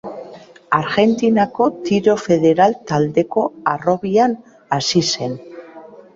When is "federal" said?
2.21-2.73